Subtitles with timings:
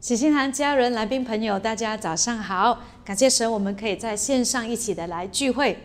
[0.00, 2.84] 喜心堂家人、来宾朋友，大家早上好！
[3.04, 5.76] 感谢神，我们可以在线上一起的来聚会。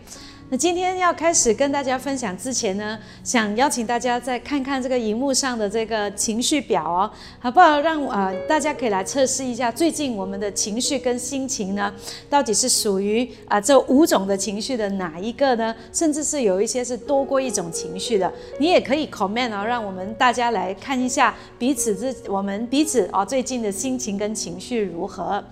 [0.50, 7.80] 那今天要开始跟大家分享之前呢，想邀请大家再看看这个荧幕上的这个情绪表哦，好不好？
[7.80, 11.90] 让呃大家可以来测试一下，最近我们的情绪跟心情呢，
[12.28, 15.74] 到底是属于啊这五种的情绪的哪一个呢？
[15.94, 25.42] 甚至是有一些是多过一种情绪的，你也可以 comment 哦，让我们大家来看一下彼此之我们彼此哦最近的心情跟情绪如何。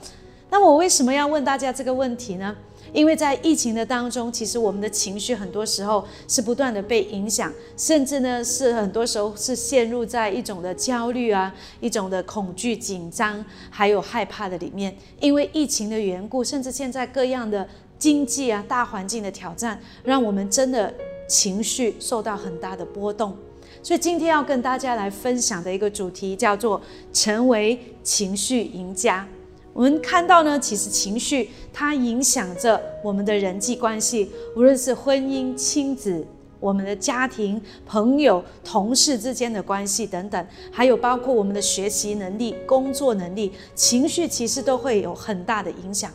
[0.51, 2.55] 那我为什么要问大家这个问题呢？
[2.93, 14.95] 因为在疫情的当中，其实我们的情绪很多时候是不断的被影响，甚至呢是很多时候是陷入在一种的焦虑啊、一种的恐惧、紧张，还有害怕的里面。
[15.21, 17.67] 因为疫情的缘故，甚至现在各样的
[17.99, 20.93] 经济啊、大环境的挑战，让我们真的
[21.27, 23.35] 情绪受到很大的波动。
[23.83, 26.81] 所以今天要跟大家来分享的一个主题叫做
[27.13, 29.27] “成为情绪赢家”。
[29.73, 36.27] 我们看到呢，其实情绪它影响着我们的人际关系，无论是婚姻、亲子、
[36.61, 46.11] 我们的家庭、朋友、同事之间的关系等等，还有包括我们的学习能力、工作能力，情绪其实都会有很大的影响。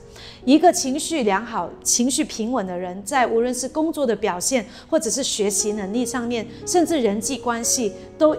[0.45, 8.37] 一个情绪良好、情绪平稳的人，在无论是工作的表现，或者是学习能力上面，甚至人际关系都。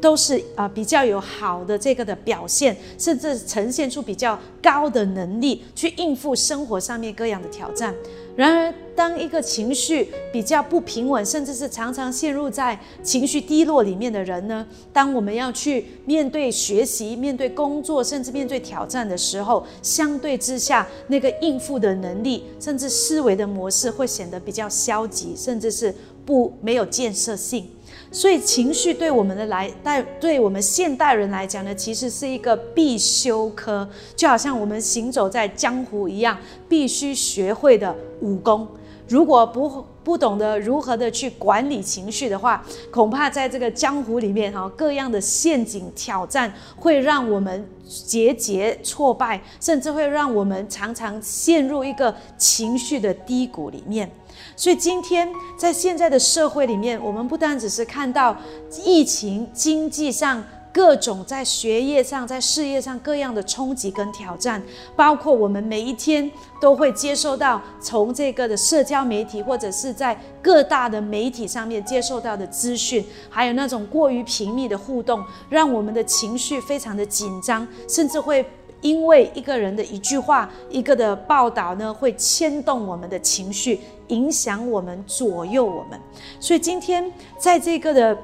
[0.00, 7.94] 都是啊，比较有好的这个的表现，甚至呈现出比较高的能力去应付生活上面各样的挑战。
[8.36, 27.68] 然而，当一个情绪比较不平稳，甚至是常常陷入在情绪低落里面的人呢，当我们要去面对学习、面对工作，甚至面对挑战的时候，相对之下，那个应付的能力，甚至思维的模式会显得比较消极，甚至是不没有建设性。
[28.12, 36.36] 所以，情绪对我们的来，带对我们现代人来讲呢，其实是一个必修科，就好像我们行走在江湖一样，
[36.68, 38.66] 必须学会的武功。
[39.06, 54.10] 如果不不懂得如何的去管理情绪的话，恐怕在这个江湖里面哈，各样的陷阱挑战会让我们节节挫败，甚至会让我们常常陷入一个情绪的低谷里面。
[54.60, 55.26] 所以今天
[55.56, 58.36] 在现在的社会里面，我们不单只是看到
[58.84, 64.62] 疫情、经济上各种在学业上、在事业上各样的冲击跟挑战，
[64.94, 78.44] 包括我们每一天都会接受到从这个的社交媒体或者是在各大的媒体上面接受到的资讯，还有那种过于频密的互动，让我们的情绪非常的紧张，甚至会。
[78.80, 86.00] 因为一个人的一句话、一个的报道呢，会牵动我们的情绪，影响我们，左右我们。
[86.38, 88.18] 所以今天在这个的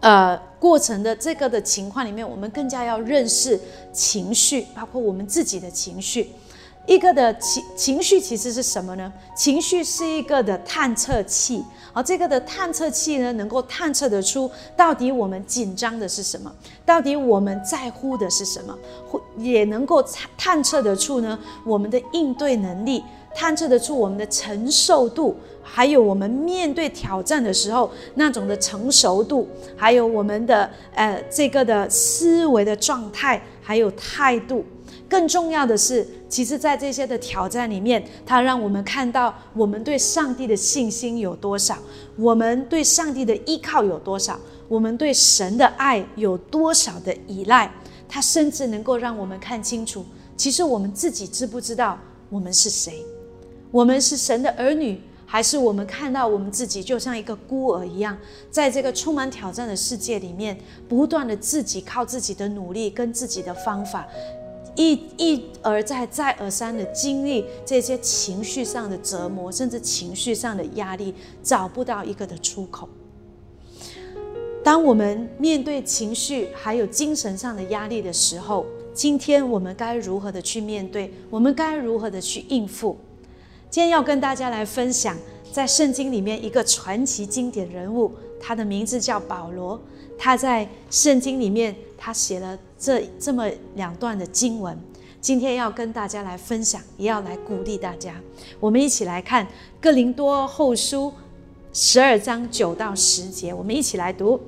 [0.00, 3.58] 呃过程的这个的情况里面，我们更加要认识
[3.92, 6.30] 情绪，包括我们自己的情绪。
[6.86, 9.12] 一个的情情绪其实是什么呢？
[9.36, 11.64] 情绪是一个的探测器。
[11.92, 16.52] 而这个的探测器呢，能够探测得出到底我们紧张的是什么，
[16.86, 18.76] 到底我们在乎的是什么，
[19.08, 23.02] 或也能够探探测得出呢我们的应对能力，
[23.34, 34.64] 探测得出我们的承受度，还有我们面对挑战的时候那种的成熟度，还有我们的呃这个的思维的状态，还有态度。
[35.10, 41.76] 更重要的是，其实，在这些的挑战里面，它让我们看到我们对上帝的信心有多少，
[42.16, 44.38] 我们对上帝的依靠有多少，
[44.68, 47.70] 我们对神的爱有多少的依赖。
[48.08, 50.04] 它甚至能够让我们看清楚，
[50.36, 51.98] 其实我们自己知不知道
[52.28, 53.04] 我们是谁？
[53.72, 58.16] 我们是神的儿女，还是我们看到我们自己就像一个孤儿一样，
[58.50, 64.06] 在这个充满挑战的世界里面，不断的自己靠自己的努力跟自己的方法。
[64.80, 72.88] 一一而再、再而三的经历这些情绪上的折磨，甚至情绪上的压力，找不到一个的出口。
[74.64, 78.64] 当我们面对情绪还有精神上的压力的时候，
[78.94, 81.12] 今天我们该如何的去面对？
[81.28, 82.96] 我们该如何的去应付？
[83.68, 85.14] 今天要跟大家来分享，
[85.52, 89.78] 在圣经里面一个传奇经典人物，他的名字叫保罗。
[90.16, 94.74] 他在圣经里面，他写了这这么两段的经文，
[95.20, 98.14] 今天要跟大家来分享，也要来鼓励大家。
[98.58, 99.44] 我们一起来看
[99.82, 101.08] 《哥林多后书》
[101.74, 104.40] 十二章九到十节，我们一起来读。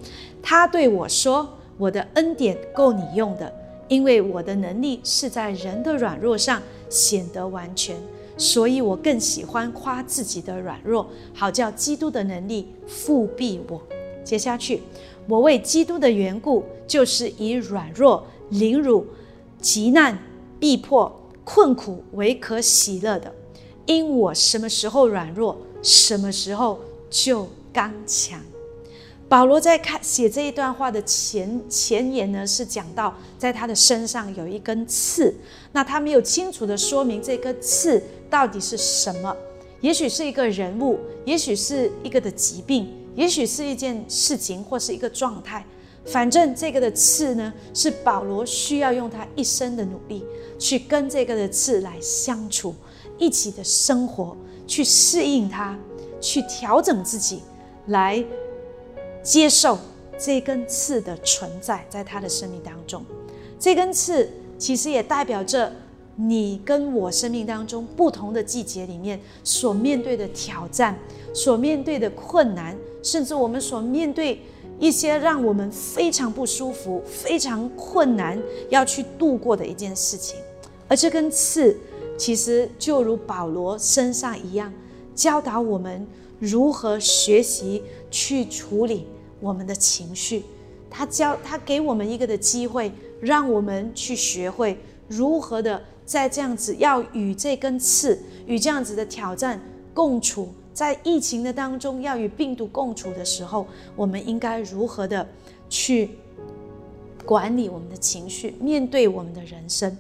[0.43, 1.47] 他对我说
[1.77, 3.53] ：“我的恩典够你用的，
[3.87, 7.95] 因为我的能力是在人的软弱上显得完全，
[8.39, 13.79] 所以我更喜欢夸自己的软弱，好叫基督的能力复庇我。”
[14.25, 14.81] 接下去。
[15.29, 19.07] 我为基督的缘故，就是以软弱、凌辱、
[19.61, 20.19] 极难、
[20.59, 21.11] 逼迫、
[21.45, 23.33] 困苦为可喜乐的，
[23.87, 28.41] 因我什么时候软弱，什么时候就刚强。
[29.29, 35.35] 保罗在看写这一段话的前前言呢，是讲到在他的身上有一根刺，
[35.73, 39.35] 那他没有清楚的说明这根刺到底是什么，
[39.81, 45.65] 也许是一个人物，也许是一个的疾病，也许是一件事情或是一个状态，
[46.07, 50.25] 反正这个的刺呢，是保罗需要用他一生的努力
[50.59, 52.75] 去跟这个的刺来相处，
[53.19, 54.37] 一起的生活，
[54.67, 55.79] 去适应它，
[56.21, 57.43] 去调整自己，
[57.87, 58.25] 来。
[59.25, 59.79] 接受
[60.19, 63.05] 这根刺的存在，在他的生命当中，
[63.57, 64.29] 这根刺
[64.59, 65.73] 其实也代表着
[66.25, 70.97] 你跟我生命当中不同的季节里面所面对的挑战、
[71.35, 74.41] 所面对的困难，甚至我们所面对
[74.79, 78.41] 一些让我们非常不舒服、非常困难
[78.71, 80.39] 要去度过的一件事情。
[80.87, 81.77] 而这根刺，
[82.17, 84.73] 其实就如保罗身上一样，
[85.17, 86.07] 教导我们
[86.39, 87.83] 如何学习
[88.13, 89.07] 去处理。
[89.41, 90.45] 我们的情绪，
[90.89, 94.79] 他教他给我们一个的机会，让我们去学会
[95.09, 99.61] 如何的在这样子要与这根刺与这样子的挑战
[99.95, 103.67] 共处，在疫情的当中要与病毒共处的时候，
[103.97, 105.27] 我们应该如何的
[105.69, 106.11] 去
[107.25, 109.97] 管理我们的情绪，面对我们的人生。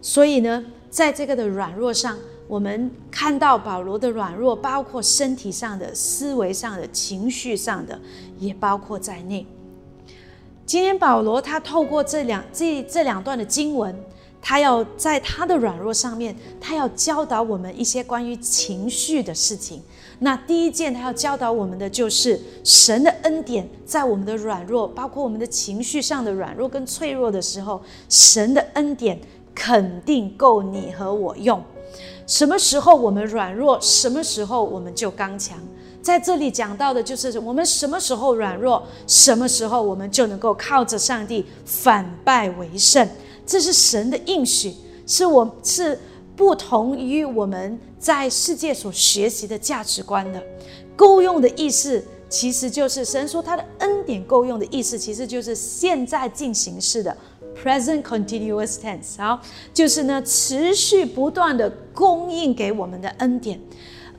[0.00, 2.18] 所以呢，在这个的软弱上。
[2.48, 7.96] 我们看到保罗的软弱，包括身体上的、思维上的、情绪上的，
[8.40, 9.46] 也包括在内。
[10.66, 13.94] 今天保罗他透过这两这这两段的经文，
[14.42, 19.82] 他要在他的软弱上面，他要教导我们一些关于情绪的事情。
[20.22, 29.18] 那第一件他要教导我们的就是神的恩典，在我们的软弱，包括我们的情绪上的软弱跟脆弱的时候，神的恩典
[29.54, 31.62] 肯定够你和我用。
[32.26, 35.58] 什么时候我们软弱，什么时候我们就刚强。
[36.02, 43.06] 在这里讲到的就是我们什么时候软弱，什么时候我们就能够靠着上帝反败为胜。
[43.50, 44.72] 这是神的应许，
[45.08, 45.98] 是我是
[46.36, 50.40] 不同于我们在世界所学习的价值观的。
[50.94, 57.16] 够用的意思，其实就是神说他的恩典够用的意思，其实就是现在进行式的。
[57.60, 59.42] Present continuous tense，好，
[59.74, 63.60] 就是呢，持续不断的供应给我们的恩典，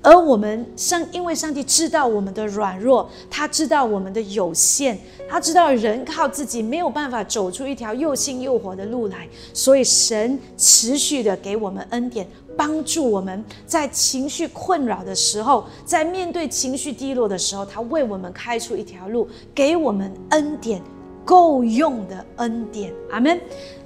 [0.03, 4.97] 而我们上，因为上帝知道我们的软弱，他知道我们的有限，
[5.29, 12.27] 他知道人靠自己没有办法走出一条又新又活的路来，所以神持续的给我们恩典，
[12.57, 20.81] 帮助我们在情绪困扰的时候，在面对情绪低落的时候，他为我们开出一条路，给我们恩典。
[21.23, 23.39] 够用的恩典，阿门。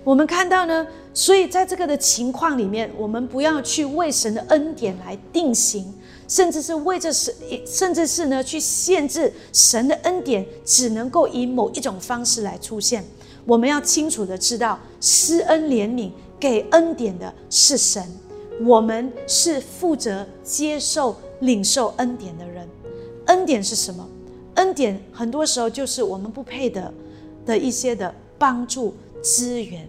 [0.05, 5.93] 我们看到呢，所以在这个的情况里面，我们不要去为神的恩典来定型，
[6.27, 7.33] 甚至是为这神，
[7.65, 13.03] 甚至是呢去限制神的恩典只能够以某一种方式来出现。
[13.45, 18.03] 我们要清楚的知道，施恩怜悯给恩典的是神，
[18.61, 22.67] 我们是负责接受领受恩典的人。
[23.27, 24.07] 恩典是什么？
[24.55, 26.93] 恩典很多时候就是我们不配的。
[27.45, 28.91] 的一些的帮助
[29.21, 29.87] 资源，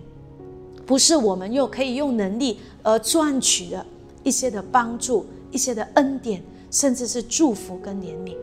[0.84, 3.86] 不是我们又可以用能力而赚取的
[4.22, 5.24] 一些的帮助、
[5.56, 8.36] 一些的恩典，甚至是祝福跟怜悯。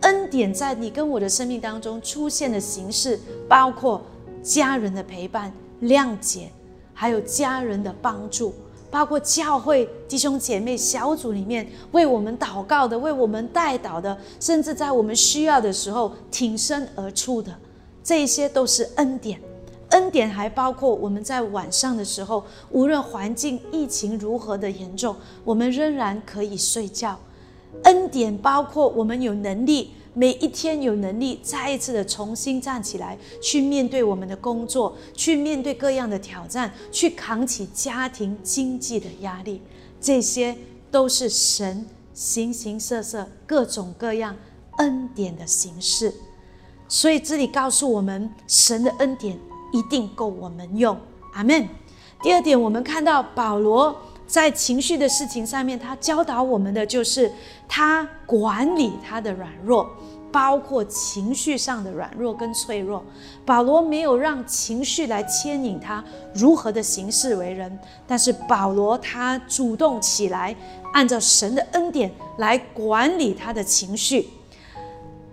[0.00, 4.00] 恩典在你跟我的生命当中出现的形式，包括
[4.42, 5.52] 家人的陪伴、
[5.82, 6.50] 谅解，
[6.94, 8.54] 还有家人的帮助，
[8.90, 17.54] 包括教会弟兄姐妹小组里面为我们祷告的、为我们带导的，甚至在我们需要的时候挺身而出的。
[18.02, 19.38] 这些都是恩典，
[19.90, 27.18] 恩典还包括我们在晚上的时候，无论环境疫情如何的严重，我们仍然可以睡觉。
[27.84, 39.62] 恩典包括我们有能力，每一天有能力再一次的重新站起来，去面对我们的工作，去面对各样的挑战，去扛起家庭经济的压力。
[40.00, 40.56] 这些
[40.90, 44.36] 都是神形形色色、各种各样
[44.78, 46.12] 恩典的形式。
[46.88, 49.38] 所以这里告诉我们，神的恩典
[49.72, 50.98] 一定够我们用，
[51.32, 51.68] 阿门。
[52.22, 53.96] 第二点，我们看到保罗
[54.26, 57.30] 在情绪的事情上面，他教导我们的就是
[57.68, 59.88] 他管理他的软弱，
[60.32, 63.04] 包括情绪上的软弱跟脆弱。
[63.46, 70.54] 保罗没有让情绪来牵引他如何的行事为人，但是保罗他主动起来，
[70.92, 74.28] 按照神的恩典来管理他的情绪。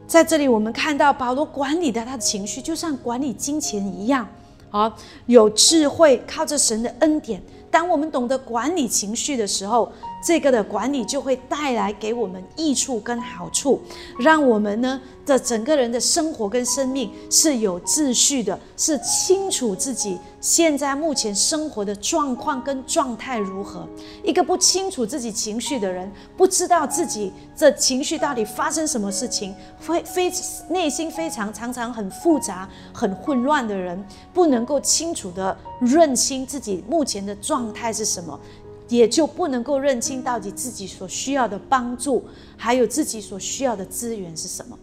[0.07, 4.27] 在这里，我们看到保罗管理的他的情绪，就像管理金钱一样。
[4.69, 4.91] 好，
[5.25, 7.41] 有智慧，靠着神的恩典。
[7.71, 9.91] 当我们懂得管理情绪的时候，
[10.25, 13.79] 这个的管理就会带来给我们益处跟好处，
[14.17, 23.88] 让我们呢的整个人的生活跟生命是有秩序的，是清楚自己现在目前生活的状况跟状态如何。
[24.24, 30.32] 一个不清楚自己情绪的人，不知道自己这情绪到底发生什么事情，非非
[30.70, 34.03] 内心非常常常很复杂、很混乱的人，
[34.34, 38.39] 不能够清楚的认清自己目前的状态是什么。
[38.87, 42.23] 也就不能够认清到底自己所需要的帮助，
[42.55, 44.77] 还有自己所需要的资源是什么。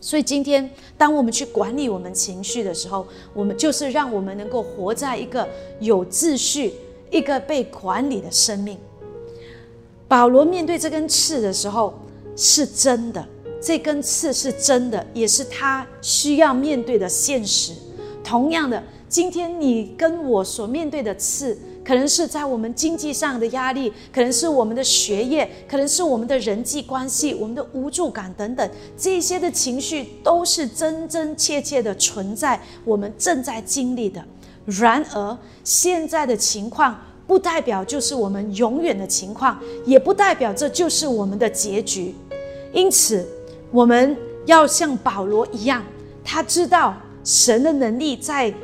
[0.00, 6.72] 所以今天，当我们去管理我们情绪的时候，我们就是让我们能够活在一个有秩序、
[7.10, 8.78] 一个被管理的生命。
[10.08, 11.94] 保罗面对这根刺的时候，
[12.34, 13.24] 是真的，
[13.62, 17.74] 这根刺是真的，也是他需要面对的现实。
[18.24, 21.56] 同样的，今天你跟我所面对的刺。
[21.90, 34.24] 可能是在我们经济上的压力，可能是我们的学业，可能是我们的人际关系，我们的无助感等等，这些的情绪都是真真切切的存在，我们正在经历的。
[34.66, 42.14] 然而，现在的情况不代表就是我们永远的情况，也不代表这就是我们的结局。
[42.72, 43.26] 因此，
[43.72, 44.16] 我们
[44.46, 45.84] 要像保罗一样，
[46.24, 46.94] 他知道
[47.24, 48.54] 神的能力在。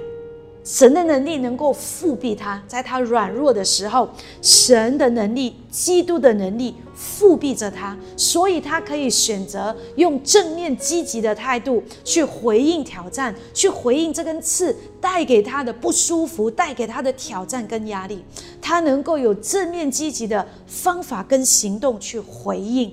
[0.66, 4.08] 神的能力能够复辟他，在他软弱的时候，
[4.42, 18.24] 神的能力、基督的能力复辟着他，所以他可以选择用正面积极的态度去回应挑战，去回应这根刺带给他的不舒服、带给他的挑战跟压力，
[18.60, 22.92] 他能够有正面积极的方法跟行动去回应。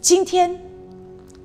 [0.00, 0.58] 今天，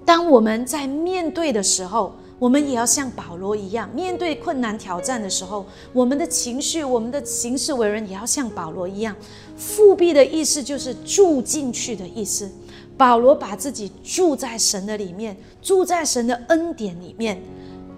[0.06, 9.16] 当我们在面对的时候，我们也要像保罗一样，面对困难挑战的时候，我们的情绪、我们的行事为人，也要像保罗一样。
[9.56, 12.50] 复辟的意思就是住进去的意思。
[12.98, 17.40] 保罗把自己住在神的里面，住在神的恩典里面。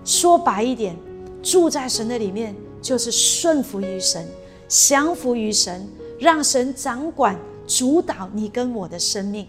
[0.04, 0.94] 说白一点，
[1.42, 4.28] 住在神的里面，就是顺服于神，
[4.68, 5.88] 降服于神，
[6.20, 9.48] 让神掌管、主导你跟我的生命。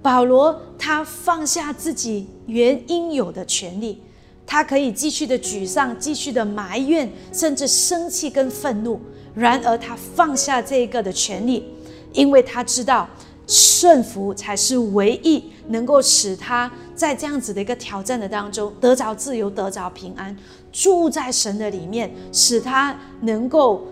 [0.00, 4.02] 保罗他放下自己原应有的权利，
[4.46, 9.00] 他可以继续的沮丧，继续的埋怨，甚至生气跟愤怒。
[9.34, 11.64] 然而他放下这个的权利，
[12.12, 13.08] 因为他知道
[13.46, 20.36] 顺服才是唯一能够使他在这样子的一个挑战的当中得着自由，得着平安，
[20.72, 23.86] 住在神的里面，使他能够。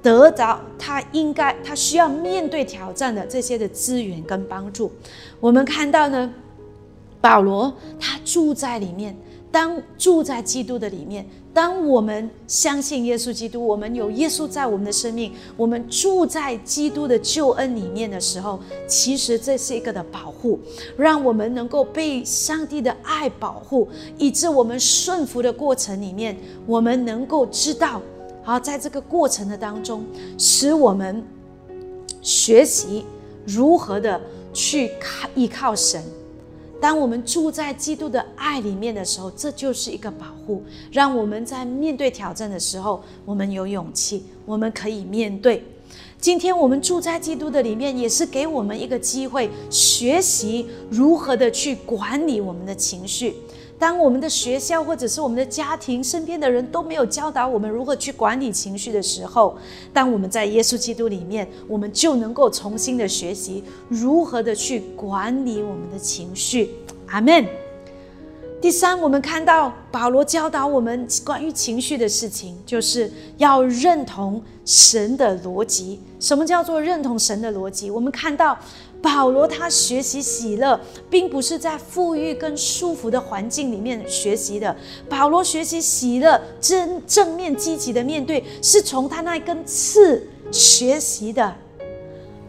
[0.00, 4.92] 得着他应该他需要面对挑战的这些的资源跟帮助，
[5.40, 6.32] 我们看到呢，
[7.20, 9.14] 保罗他住在里面，
[9.50, 20.60] 当住在基督的里面，当我们相信耶稣基督，我们有耶稣在我们的生命，我们住在基督的救恩里面的时候，其实这是一个的保护，
[20.96, 23.88] 让我们能够被上帝的爱保护，
[24.18, 26.36] 以致我们顺服的过程里面，
[26.66, 28.02] 我们能够知道。
[28.44, 30.04] 好，在这个过程的当中，
[30.36, 31.24] 使我们
[32.20, 33.04] 学习
[33.46, 34.20] 如何的
[34.52, 36.02] 去靠依靠神。
[36.80, 45.64] 当我们住在基督的爱里面的时候，这就是一个保护，让我们在面对挑战的时候，我们有勇气，我们可以面对。
[46.20, 53.34] 今天我们住在基督的里面，也是给我们一个机会，学习如何的去管理我们的情绪。
[53.78, 59.56] 当我们的学校或者是我们的家庭身边的人都没有教导我们如何去管理情绪的时候，
[59.92, 66.74] 当我们在耶稣基督里面，我们就能够重新的学习如何的去管理我们的情绪。
[67.06, 67.46] 阿门。
[68.60, 76.00] 第三，我们看到保罗教导我们关于情绪的事情，就是要认同神的逻辑。
[76.18, 77.88] 什么叫做认同神的逻辑？
[77.88, 78.58] 我们看到。
[79.00, 80.78] 保罗他学习喜乐，
[81.08, 84.74] 并不是在富裕跟舒服的环境里面学习的。
[85.08, 91.54] 保罗学习喜乐，正正面积极的面对，是从他那根刺学习的。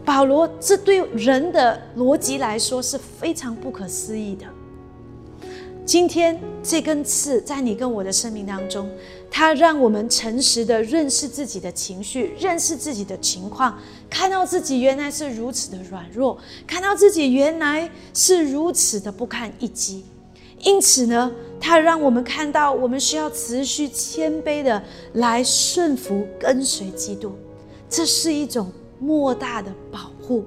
[0.04, 4.44] 保罗这对人的逻辑来说是非常不可思议的。
[5.84, 8.88] 今天这根刺在你跟我的生命当中。
[9.30, 13.78] 它让我们诚实的认识自己的情绪，认识自己的情况，
[14.10, 20.04] 看到自己原来是如此的软弱，看到自己原来是如此的不堪一击。
[20.62, 24.82] 因此呢，它让我们看到我们需要持续谦卑的
[25.14, 27.32] 来顺服跟随基督，
[27.88, 30.44] 这是一种莫大的保护。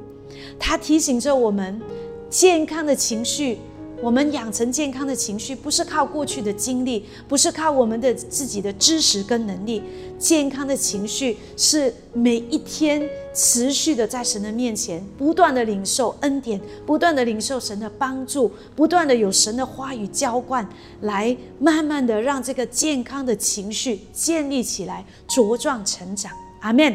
[0.59, 1.81] 它提醒着我们，
[2.29, 3.57] 健康的情绪
[4.03, 9.81] 我们养成健康的情绪，不是靠过去的经历，不是靠我们的自己的知识跟能力。
[10.19, 13.01] 健康的情绪是每一天
[13.33, 20.67] 持续的在神的面前，不断的领受恩典，不断的领受神的帮助，不断的有神的话语浇灌，
[20.99, 26.29] 来慢慢的让这个健康的情绪建立起来，茁壮成长。
[26.59, 26.93] 阿门。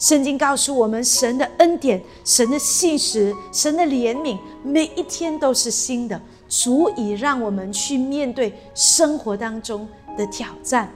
[0.00, 9.86] 圣经告诉我们，神的恩典、神的信实、神的怜悯，每一天都是新的，足以让我们去面对生活当中
[10.16, 10.90] 的挑战。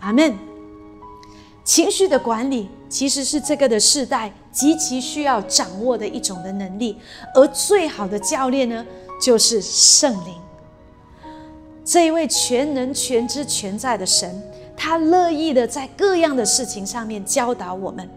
[0.00, 0.34] 阿门。
[1.62, 6.98] 情绪的管理其实是这个的世代极其需要掌握的一种的能力，
[7.34, 8.84] 而最好的教练呢，
[9.20, 10.34] 就是圣灵。
[11.82, 14.42] 这一位全能、全知、全在的神，
[14.76, 18.08] 他乐意的在各样的事情上面教导我们。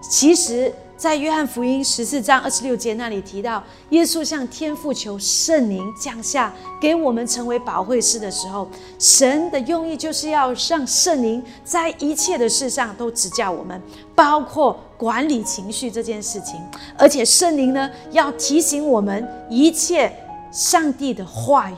[0.00, 13.80] 其实，在约翰福音十四章二十六节那里提到，耶稣向天父求圣灵降下，给我们成为保惠师的时候，神的用意就是要让圣灵在一切的事上都指教我们，
[14.14, 16.60] 包括管理情绪这件事情。
[16.98, 20.12] 而且圣灵呢，要提醒我们一切
[20.50, 21.74] 上帝的话语，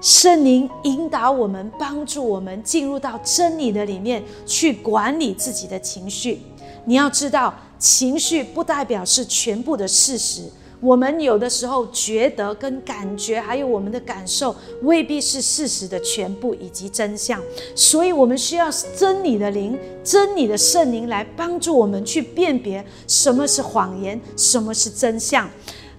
[0.00, 6.40] 圣灵引导我们，帮助我们进入到真理的里面去管理自己的情绪。
[6.86, 10.42] 你要知道，情绪不代表是全部的事实。
[10.78, 17.40] 我们有的时候觉得跟感觉，还有我们的感受，未必是事实的全部以及真相。
[17.74, 25.48] 所以，我们需要真理的灵、真理的圣灵来帮助我们去辨别什么是谎言，什么是真相。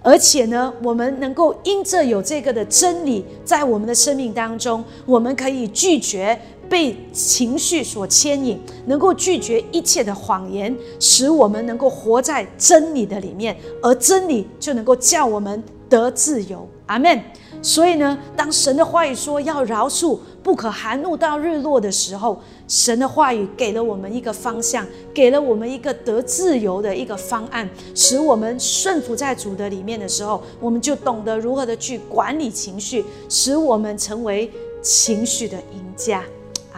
[0.03, 6.39] 而且呢，我们能够因着有这个的真理在我们的生命当中，我们可以拒绝。
[6.69, 16.67] 被情绪所牵引，能够拒绝一切的谎言，使我们能够活在真理的里面，而真理就能够叫我们得自由。
[16.85, 17.21] 阿门。
[17.59, 34.49] 所以呢，当神的话语说要饶恕，不可含怒到日落的时候，神的话语给了我们一个方向，给了我们一个得自由的一个方案，使我们顺服在主的里面的时候，我们就懂得如何的去管理情绪，使我们成为
[34.81, 36.23] 情绪的赢家。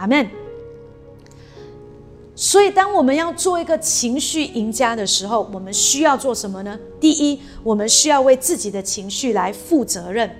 [0.00, 0.26] 阿门。
[2.34, 6.78] 所以，当我们要做一个情绪赢家的时候，我们需要做什么呢？
[6.98, 10.30] 第一，我们需要为自己的情绪来负责任。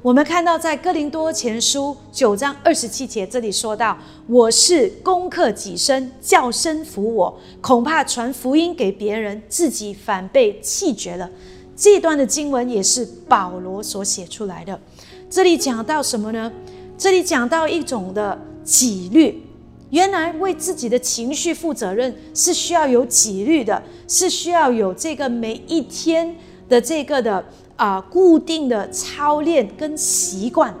[0.00, 3.94] 我们看到在哥林多前书九章二十七节这里说到
[4.26, 11.28] ：“我是攻克己身，叫身服我，恐怕传福音给别人，自己反被弃绝了。”
[11.76, 14.80] 这段的经文也是保罗所写出来的。
[15.28, 16.50] 这里讲到什么呢？
[16.96, 18.40] 这里讲到一种的。
[18.64, 19.42] 纪律，
[19.90, 26.34] 原来为自己的情绪负责任是需要有纪律的，是需要有这个每一天
[26.68, 27.44] 的这个的
[27.76, 30.74] 啊固定的操练跟习惯。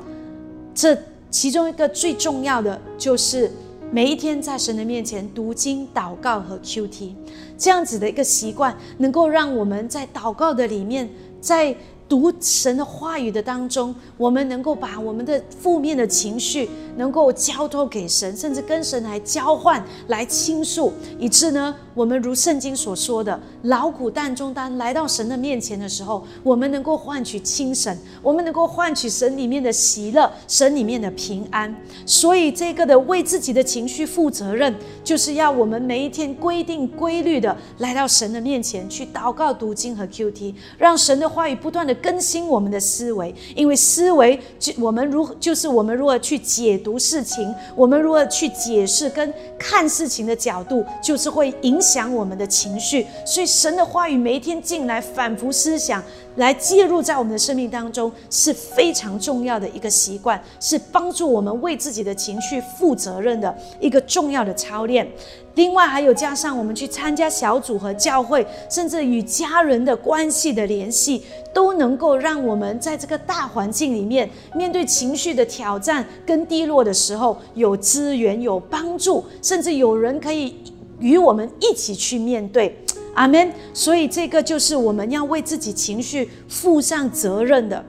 [0.74, 0.96] 这
[1.30, 3.50] 其中一个最重要的就是
[3.92, 7.14] 每一天在神的面前读经、祷告和 Q T，
[7.58, 11.08] 这样子的一个习惯，能够让我们在祷告的里面，
[11.40, 11.76] 在。
[12.08, 31.74] 读神的话语的当中，我们能够把我们的负面的情绪能够交托给神，甚至跟神来交换、来倾诉，以致呢，我们如圣经所说的，劳苦担中担来到神的面前的时候，我们能够换取清神，我们能够换取神里面的喜乐，神里面的平安。
[32.04, 53.06] 所以，这个的为自己的情绪负责任，就是要我们每一天规定规律的来到神的面前去祷告、读经和 Q T，让神的话语不断的更新我们的思维，因为思维就我们如就是我们如何去解读事情，我们如何去解释跟看事情的角度，就是会影响我们的情绪。
[53.24, 56.02] 所以神的话语每一天进来，反复思想。
[56.36, 65.06] 来介入在我们的生命当中是非常重要的一个习惯，是帮助我们为自己的情绪负责任的一个重要的操练。
[65.54, 80.56] 另外，还有加上我们去参加小组和教会，甚至与家人的关系的联系，都能够让我们在这个大环境里面，面对情绪的挑战跟低落的时候，有资源、有帮助，甚至有人可以
[80.98, 82.76] 与我们一起去面对。
[83.14, 83.52] 阿门。
[83.72, 87.84] 所以这个就是我们要为自己情绪负上责任的，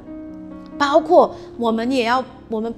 [0.77, 2.73] 包括我们也要我们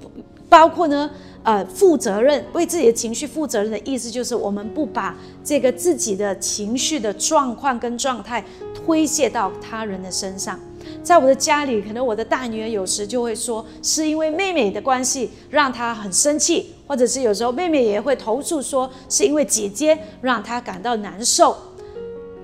[0.50, 1.10] 包括呢，
[1.44, 10.60] 呃，负责任为自己的情绪负责任的意思就是我们不把这个自己的情绪的状况跟状态推卸到他人的身上。
[11.04, 21.56] 在我的家里，可能我的大女儿有时就会说，是因为妹妹的关系让她很生气，或者是有时候妹妹也会投诉说，是因为姐姐让她感到难受。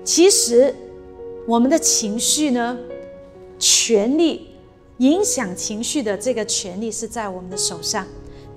[0.04, 0.74] 其实，
[1.46, 2.76] 我们的情绪呢，
[3.58, 4.48] 权利
[4.98, 8.06] 影响情绪的这个权利是在我们的手上。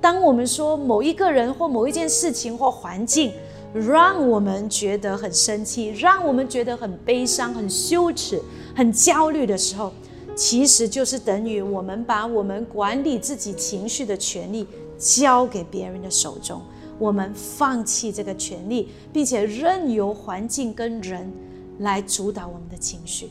[0.02, 3.32] 当我们说某一个人或某一件事情或环境
[3.74, 8.42] 让我们觉得很生气，让我们觉得很悲伤、很羞耻、
[8.76, 9.92] 很焦虑的时候，
[10.36, 14.68] 其实就是等于我们把我们管理自己情绪的权利
[15.00, 16.62] 交给别人的手中，
[17.00, 21.32] 我们放弃这个权利，并且任由环境跟人
[21.80, 23.30] 来主导我们的情绪。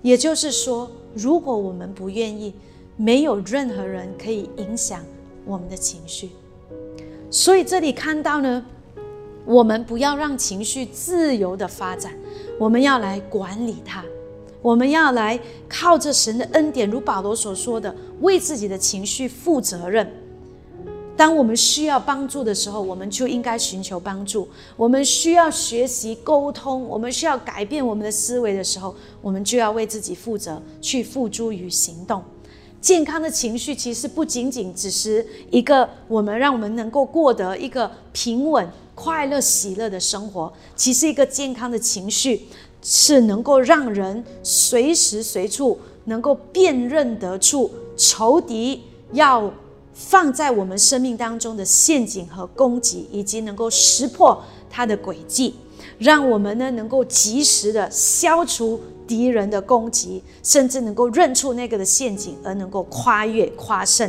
[0.00, 2.54] 也就是说，如果我们不愿意，
[2.96, 5.02] 没有任何人可以影响
[5.44, 6.30] 我们的情绪。
[7.30, 8.64] 所以这里看到呢，
[9.44, 12.12] 我们不要让情绪自由的发展，
[12.58, 14.04] 我们要来管理它，
[14.62, 20.10] 我们要来靠着神的恩典，如保罗所说的，为自己的情绪负责任。
[21.18, 32.22] 当我们需要帮助的时候，我们就应该寻求帮助；我们需要学习沟通，我们需要改变我们的思维的时候，我们就要为自己负责，去付诸于行动。
[32.80, 40.52] 健康的情绪其实不仅仅只是一个我们让我们能够过得一个平稳、快乐、喜乐的生活。
[40.76, 42.46] 其实，一个健康的情绪
[42.80, 49.52] 是能够让人随时随处能够辨认得出仇敌要。
[50.00, 55.56] 放在我们生命当中的陷阱和攻击，以及能够识破它的轨迹，
[55.98, 64.08] 让我们呢能够及时的消除敌人的攻击，甚至能够认出那个的陷阱，而能够跨越、跨胜。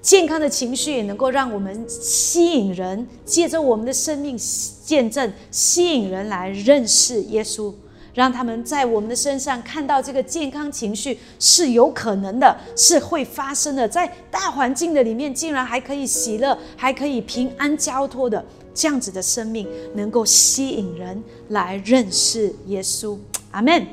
[0.00, 4.38] 健康的情绪也能够让我们吸引人，借着我们的生命
[4.84, 7.74] 见证，吸引人来认识耶稣。
[8.12, 13.88] 让他们在我们的身上看到这个健康情绪是有可能的，是会发生的。
[13.88, 18.44] 在大环境的里面，竟然还可以喜乐，还可以平安交托的
[18.74, 23.16] 这样子的生命，能够吸引人来认识耶稣。
[23.52, 23.86] 阿门。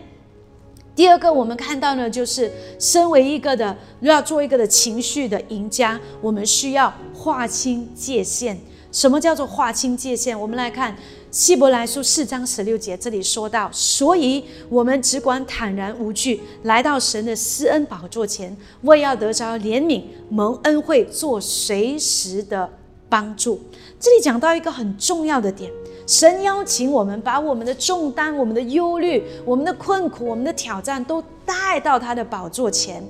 [0.95, 8.57] 第二个，我们看到呢，就是身为一个的要做一个的情绪的赢家，我们需要划清界限。
[8.91, 10.39] 什么叫做划清界限？
[10.39, 10.95] 我们来看。
[11.29, 22.69] 希伯来书四章十六节，这里说到，所以我们只管坦然无惧，来到神的施恩宝座前，为要得着怜悯、蒙恩惠、做随时的
[23.09, 23.59] 帮助。
[23.99, 25.69] 这里讲到一个很重要的点，
[26.07, 33.03] 神邀请我们把我们的重担、我们的忧虑、我们的困苦、我们的挑战，都带到他的宝座前，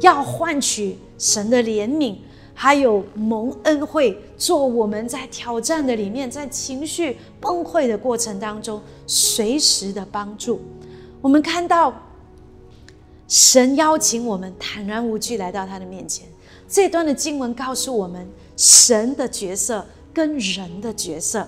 [0.00, 2.14] 要换取神的怜悯。
[2.54, 10.60] 还有蒙恩惠，做我们在挑战的里面，在情绪崩溃的过程当中，随时的帮助。
[11.20, 11.92] 我们看到
[13.26, 16.26] 神邀请我们坦然无惧来到他的面前。
[16.68, 21.46] 这段的经文告诉我们，神的角色跟人的角色。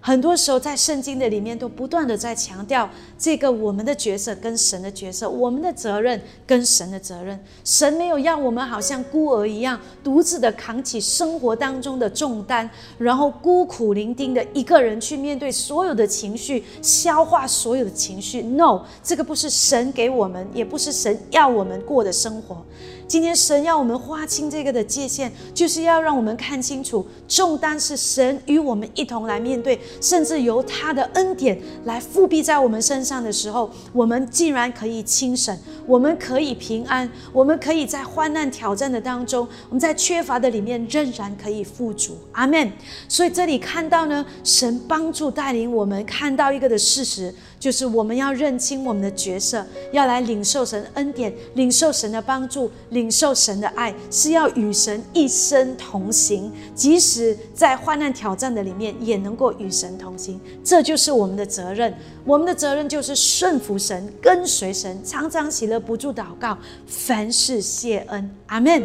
[0.00, 7.38] 很多时候，在圣经的里面都不断的在强调这个我们的角色跟神的角色，我们的责任跟神的责任。
[7.64, 18.40] 神没有让我们好像孤儿一样，独自的扛起生活当中的重担，然后孤苦伶仃的一个人去面对所有的情绪，消化所有的情绪。
[18.40, 22.64] No，这个不是神给我们，也不是神要我们过的生活。
[23.08, 42.18] 今天神要我们划清这个的界限，就是要让我们看清楚，重担是神与我们一同来面对，甚至由他的恩典来复辟在我们身上的时候，我们竟然可以轻省，我们可以平安，我们可以在患难挑战的当中，我们在缺乏的里面仍然可以富足。
[42.32, 42.70] 阿门。
[43.08, 47.34] 所以这里看到呢，神帮助带领我们看到一个的事实。
[47.58, 60.40] 就是我们要认清我们的角色，要来领受神恩典，领受神的帮助，领受神的爱，是要与神一生同行，即使在患难挑战的里面，也能够与神同行。
[60.62, 61.92] 这就是我们的责任。
[62.24, 68.30] 我们的责任就是顺服神，跟随神，常常喜乐不住祷告，凡事谢恩。
[68.46, 68.82] 阿门。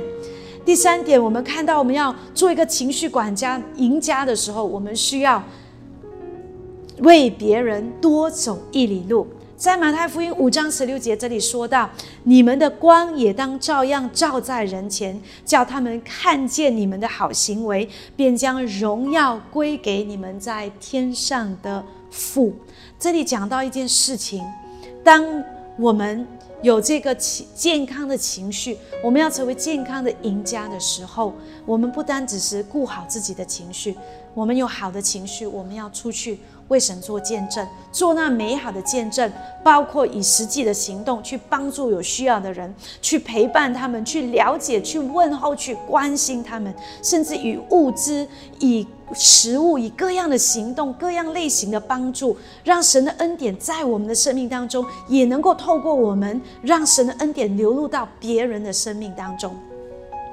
[0.65, 5.43] 第三点，我们看到我们要做一个情绪管家、赢家的时候，我们需要。
[7.03, 11.89] 为别人多走一里路，在马太福音五章十六节这里说到
[12.23, 22.53] ：“你们的光也当照样照在人前，叫他们看见你们的好行为，便将荣耀归给你们在天上的父。”
[22.97, 24.41] 这里讲到一件事情：
[25.03, 25.43] 当
[25.77, 26.25] 我们
[26.61, 31.33] 有这个情健康的情绪，我们要成为健康的赢家的时候，
[31.65, 33.93] 我们不单只是顾好自己的情绪。
[34.33, 36.39] 我们有好的情绪，我们要出去
[36.73, 39.31] 为神做见证，做那美好的见证，
[39.63, 48.27] 包括以实际的行动去帮助有需要的人，去陪伴他们，去了解，去问候，去关心他们，甚至以物资、
[48.59, 59.55] 以食物、以各样的行动、各样类型的帮助，让神的恩典在我们的生命当中，也能够透过我们，让神的恩典流入到别人的生命当中。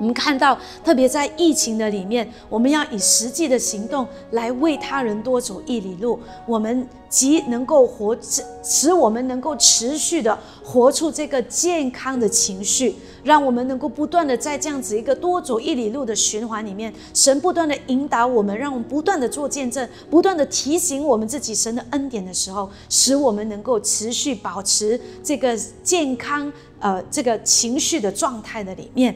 [0.00, 6.18] 我们看到，特别在疫情的里面，我们要以实际的行动来为他人多走一里路。
[6.46, 8.16] 我们即能够活，
[8.62, 29.14] 使我们能够持续的活出这个健康的情绪，让我们能够不断的在这样子一个多走一里路的循环里面，神不断的引导我们，让我们不断的做见证，不断的提醒我们自己神的恩典的时候，使我们能够持续保持这个健康，呃，这个情绪的状态的里面。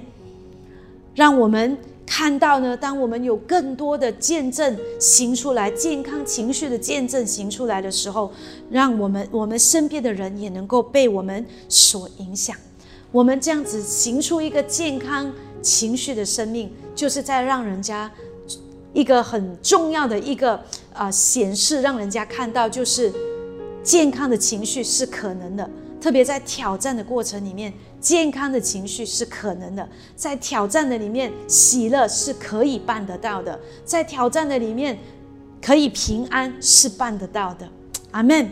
[1.14, 8.30] 让我们看到呢，当我们有更多的见证行出来，健康情绪的见证行出来的时候，
[8.70, 12.56] 让我们我们身边的人也能够被我们所影响。
[13.10, 18.10] 我们这样子行出一个健康情绪的生命，就是在让人家
[18.92, 20.60] 一个很重要的一个
[20.92, 23.12] 啊显示，让人家看到，就是
[23.82, 25.70] 健康的情绪是可能的。
[26.04, 29.88] 特别在挑战的过程里面，健康的情绪是可能的。
[30.14, 33.58] 在挑战的里面，喜乐是可以办得到的。
[33.86, 34.98] 在挑战的里面，
[35.62, 37.66] 可以平安是办得到的。
[38.10, 38.50] 阿门。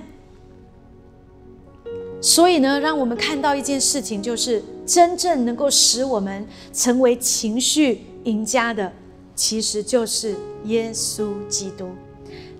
[2.22, 8.90] 所以呢，让我们看到一件事情，就是真正能够使我们成为情绪赢家的，
[9.34, 10.34] 其实就是
[10.64, 11.90] 耶稣基督，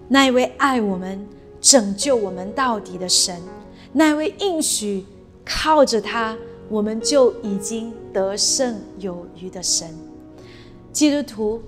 [0.09, 1.27] 那一位爱我们、
[1.63, 3.41] 拯救我们到底的神。
[3.93, 5.05] 那位应许
[5.45, 6.37] 靠着他，
[6.69, 9.95] 我们就已经得胜有余的神。
[10.93, 11.63] 基督徒，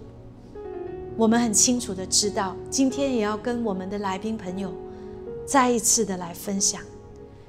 [1.16, 4.72] 我们很清楚的知道，今天也要跟我们的来宾朋友
[5.44, 6.80] 再一次的来分享，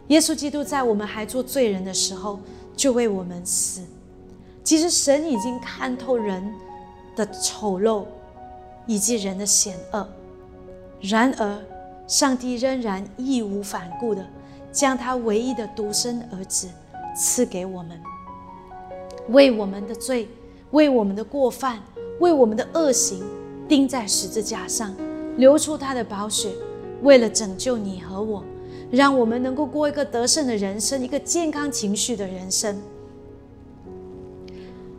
[0.07, 2.39] 耶稣基督在我们还做罪人的时候
[2.75, 3.81] 就为我们死。
[4.63, 6.43] 其实神已经看透人
[7.15, 8.03] 的丑陋
[8.87, 10.07] 以及人的险恶，
[10.99, 11.63] 然而
[12.07, 14.25] 上帝仍然义无反顾的。
[14.75, 16.67] 将他唯一的独生儿子
[17.15, 17.97] 赐给我们，
[19.29, 20.27] 为我们的罪，
[20.71, 21.79] 为我们的过犯，
[22.19, 23.23] 为我们的恶行
[23.69, 24.93] 钉在十字架上，
[25.37, 26.51] 流出他的宝血，
[27.03, 28.43] 为了拯救你和我，
[28.91, 32.77] 让我们能够过一个得胜的人生，一个健康情绪的人生。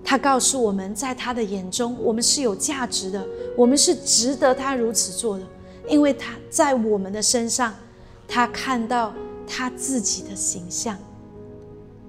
[0.02, 3.22] 他告诉我们在他的眼中，我们是有价值的，
[3.54, 5.44] 我们是值得他如此做的，
[5.86, 7.74] 因为他在我们的身上，
[8.26, 9.12] 他看到。
[9.46, 10.96] 他自己的形象，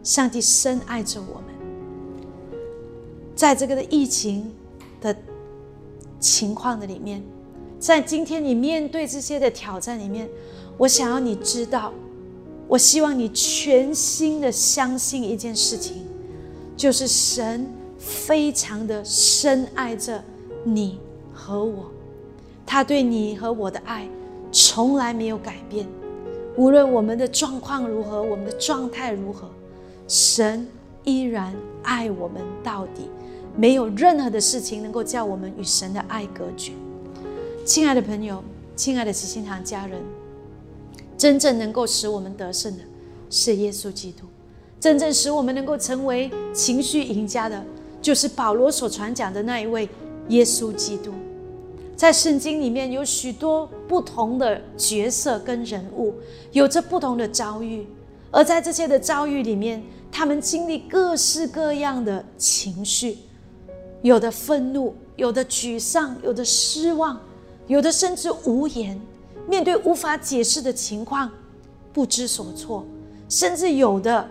[0.03, 1.43] 上帝深爱着我们。
[3.35, 4.51] 在这个的疫情
[4.99, 5.15] 的
[6.19, 7.23] 情况的里面，
[7.79, 10.27] 在今天你面对这些的挑战里面，
[10.77, 11.93] 我想要你知道，
[12.67, 16.03] 我希望你全心的相信一件事情，
[16.75, 20.23] 就是神非常的深爱着
[20.63, 20.99] 你
[21.31, 21.91] 和我，
[22.65, 24.09] 他对你和我的爱
[24.51, 25.87] 从来没有改变。
[26.57, 29.47] 无论我们的状况如何，我们的状态如何，
[30.07, 30.67] 神
[31.03, 33.09] 依然爱我们到底，
[33.55, 36.71] 没有任何的事情能够叫我们与神的爱隔绝。
[37.63, 38.43] 亲爱的朋友，
[38.75, 40.01] 亲爱的喜心堂家人，
[41.15, 42.83] 真正能够使我们得胜的，
[43.29, 44.25] 是耶稣基督；
[44.79, 47.63] 真正使我们能够成为情绪赢家的，
[48.01, 49.87] 就是保罗所传讲的那一位
[50.29, 51.11] 耶稣基督。
[51.97, 56.13] 在圣经里面有许多不同的角色跟人物，
[56.51, 57.87] 有着不同的遭遇，
[58.29, 63.17] 而在这些的遭遇里面，他们经历各式各样的情绪，
[64.03, 67.19] 有的愤怒，有的沮丧，有的失望，
[67.65, 69.01] 有的甚至无言，
[69.47, 71.31] 面对无法解释的情况，
[71.91, 72.85] 不知所措，
[73.27, 74.29] 甚至有的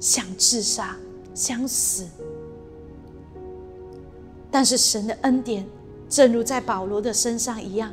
[0.00, 0.96] 想自杀、
[1.34, 2.06] 想死。
[4.50, 5.66] 但是神的恩典。
[6.08, 7.92] 正如在保罗的身上一样，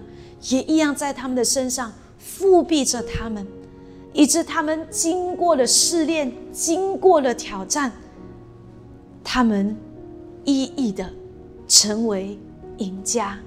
[0.49, 3.45] 也一样在他们的身上复辟着他们，
[4.13, 7.91] 以致他们经过了试炼，经过了挑战，
[9.23, 9.75] 他们
[10.45, 11.11] 一一的
[11.67, 12.37] 成为
[12.77, 13.39] 赢家，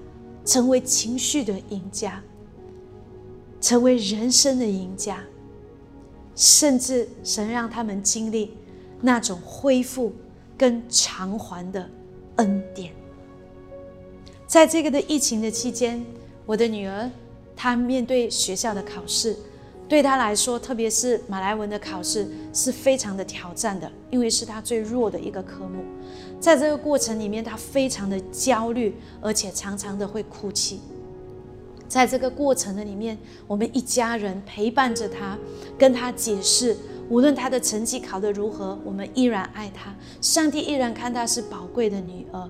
[0.44, 2.20] 成为情绪的赢家，
[3.60, 5.20] 成为人生的赢家，
[6.34, 8.52] 甚至神让他们经历
[9.00, 10.12] 那种恢复
[10.58, 11.88] 跟偿还的
[12.36, 12.92] 恩典。
[14.46, 16.04] 在这个的疫情的期间，
[16.46, 17.10] 我的女儿
[17.56, 19.36] 她面对学校的考试，
[19.88, 25.82] 对她来说，特别是马来文的考试是非常的挑战的，因为是她最弱的一个科目。
[26.38, 30.80] 在这个过程里面，她非常的焦虑，而且常常的会哭泣。
[31.88, 35.36] 在这个过程的里面，我们一家人陪伴着她，
[35.76, 36.76] 跟她解释，
[37.08, 39.94] 无论他的成绩考得如何，我们依然爱他。
[40.20, 42.48] 上帝依然看他是宝贵的女儿。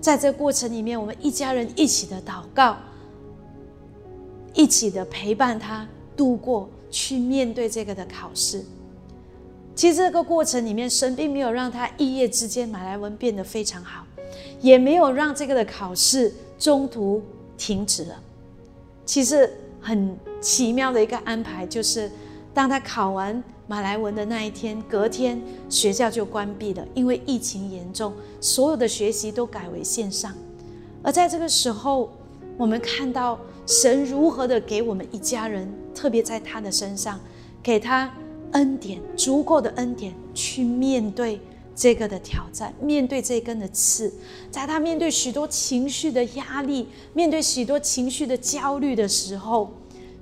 [0.00, 2.76] 在这过程里面，我们一家人一起的祷告，
[4.54, 5.86] 一起的陪伴他
[6.16, 8.64] 度过，去面对这个的考试。
[9.74, 14.06] 其实这个过程里面，神并没有让他一夜之间马来文变得非常好，
[14.60, 17.22] 也没有让这个的考试中途
[17.56, 18.22] 停止了。
[19.04, 22.10] 其实很奇妙的一个安排，就是
[22.52, 30.32] 当他考完马来文的那一天，隔天学校就关闭了，因为疫情严重，所有的学习都改为线上。
[31.02, 32.10] 而在这个时候，
[32.56, 37.18] 我们看到神如何的给我们一家人，特别在他的身上，
[37.62, 38.12] 给他
[38.52, 41.40] 恩典，足够的恩典去面对。
[41.72, 44.12] 这个的挑战，面对这根的刺，
[44.50, 49.70] 在他面对许多情绪的压力，面对许多情绪的焦虑的时候，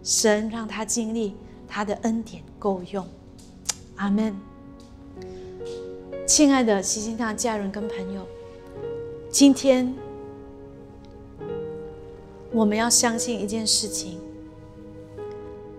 [0.05, 1.35] 神让他经历
[1.69, 3.07] 他的恩典够用。
[3.97, 4.35] 阿门。
[6.27, 8.27] 亲爱的西心堂家人跟朋友，
[9.31, 9.95] 今天
[12.53, 14.19] 我们要相信一件事情：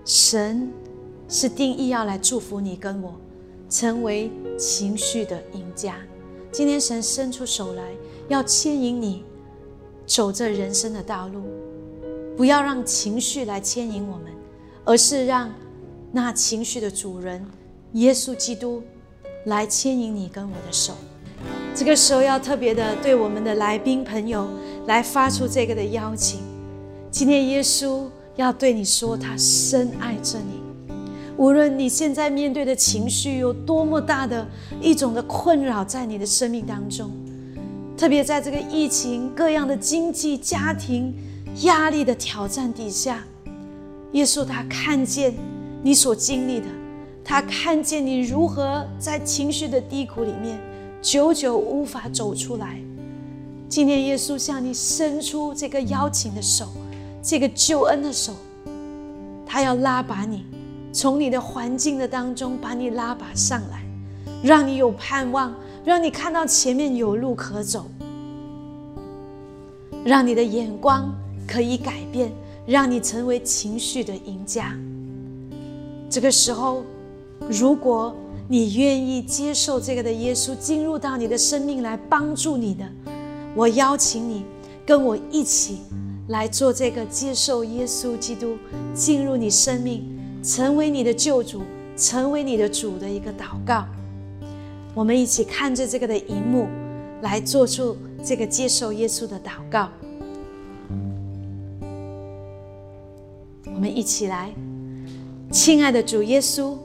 [0.06, 0.72] 神
[1.28, 3.14] 是定义要来祝福你跟我。
[3.70, 5.96] 成为情绪的赢家。
[6.52, 7.84] 今天神伸出手来，
[8.28, 9.24] 要牵引你
[10.08, 11.44] 走这人生的道路，
[12.36, 14.34] 不要让情绪来牵引我们，
[14.84, 15.54] 而是让
[16.12, 17.46] 那情绪的主人
[17.94, 18.82] 耶稣基督
[19.46, 20.94] 来牵引你跟我的手。
[21.76, 24.50] 这个时候要特别的对我们的来宾朋友
[24.88, 26.40] 来发出这个的邀请。
[27.12, 30.60] 今天耶稣要对你说，他深爱着你。
[31.38, 34.46] 无论你现在面对的情绪有多么大的
[34.82, 37.10] 一种的困扰，在你的生命当中，
[37.96, 41.16] 特别在这个疫情各样的经济、家庭
[41.62, 43.24] 压力的挑战底下，
[44.12, 45.34] 耶稣他看见
[45.82, 46.66] 你所经历的，
[47.24, 50.60] 他看见你如何在情绪的低谷里面
[51.02, 52.80] 久久无法走出来。
[53.70, 56.68] 今天，耶稣向你伸出这个邀请的手，
[57.22, 58.34] 这个救恩的手，
[59.46, 60.46] 他要拉拔你。
[60.92, 63.84] 从你的环境的当中把你拉拔上来，
[64.44, 65.54] 让你有盼望，
[65.86, 67.86] 让你看到前面有路可走，
[70.04, 71.14] 让你的眼光
[71.48, 72.32] 可以改变，
[72.66, 74.76] 让你成为情绪的赢家。
[76.10, 76.84] 这个时候，
[77.50, 78.16] 如果
[78.48, 82.84] 你愿意接受这个的耶稣进入到你的生命来帮助你的，
[83.56, 84.44] 我邀请你
[84.86, 85.80] 跟我一起
[86.30, 88.58] 来做这个接受耶稣基督
[88.94, 90.18] 进入你生命。
[90.42, 91.64] 成为你的救主，
[91.98, 93.86] 成为你的主的一个祷告。
[94.96, 96.66] 我们一起看着这个的荧幕，
[97.22, 99.90] 来做出这个接受耶稣的祷告。
[103.66, 104.54] 我们一起来，
[105.52, 106.76] 亲爱的主耶稣，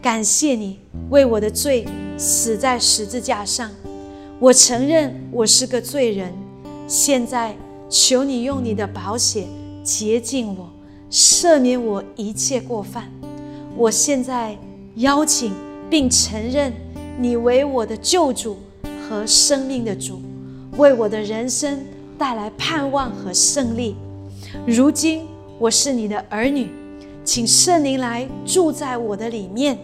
[0.00, 0.78] 感谢你
[1.10, 3.70] 为我的罪死在十字架上。
[4.40, 6.32] 我承认我是个罪人，
[6.88, 7.54] 现在
[7.90, 9.46] 求你用你的宝血
[9.84, 10.70] 洁净我。
[11.10, 13.12] 赦免我一切过犯，
[13.76, 14.56] 我现在
[14.96, 15.52] 邀请
[15.90, 16.72] 并承认
[17.18, 18.56] 你为我的救主
[19.06, 20.20] 和生命的主，
[20.78, 21.78] 为我的人生
[22.18, 23.94] 带来盼望和胜利。
[24.66, 25.26] 如今
[25.58, 26.68] 我是你的儿女，
[27.26, 29.76] 请圣灵来住在我的里面，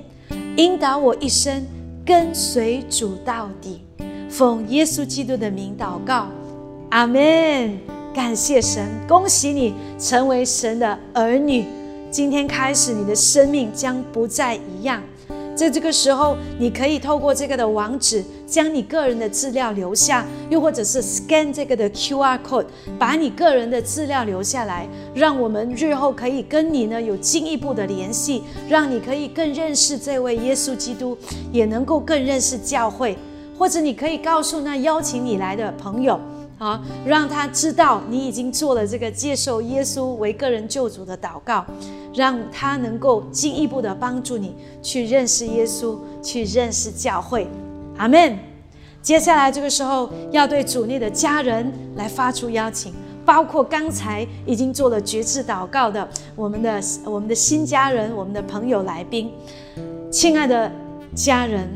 [0.56, 1.66] 引导我一生
[2.06, 3.80] 跟随主到底。
[4.30, 6.28] 奉耶稣基督的名祷告，
[6.90, 7.76] 阿门。
[8.14, 11.64] 感谢神，恭喜你成为神的儿女。
[12.12, 15.02] 今天开始，你的生命将不再一样。
[15.56, 18.22] 在这个时候，你可以透过这个的网址，
[18.52, 22.66] 将你个人的资料留下，又或者是 scan 这个的 QR code，
[22.98, 31.16] 把你个人的资料留下来，让我们日后可以跟你呢有进一步的联系，让你可以更认识这位耶稣基督，
[31.50, 33.16] 也能够更认识教会，
[33.58, 36.20] 或者你可以告诉那邀请你来的朋友。
[36.58, 41.64] 啊，让他知道你已经做了这个接受耶稣为个人救主的祷告，
[42.14, 47.48] 让他能够进一步的帮助你去认识耶稣，去认识教会。
[47.96, 48.38] 阿门。
[49.00, 52.92] 接下来这个时候要对主内的家人来发出邀请，
[53.24, 59.32] 包括刚才已经做了绝志祷告的我们的我们的新家人、我们的朋友来宾，
[60.10, 60.70] 亲爱的
[61.14, 61.68] 家人。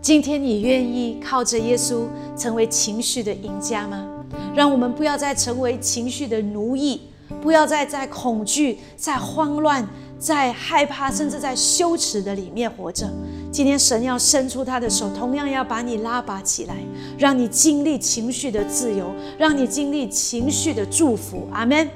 [0.00, 2.04] 今天你愿意靠着耶稣
[2.34, 4.06] 成为情绪的赢家吗？
[4.54, 7.02] 让我们不要再成为情绪的奴役，
[7.42, 9.86] 不要再在恐惧、在慌乱、
[10.18, 13.08] 在害怕，甚至在羞耻的里面活着。
[13.50, 16.76] 今天神要伸出他的手，同样要把你拉拔起来，
[17.16, 21.48] 让你经历情绪的自由，让你经历情绪的祝福。
[21.52, 21.88] 阿门。